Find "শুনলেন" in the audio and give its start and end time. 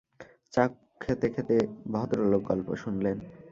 2.75-3.17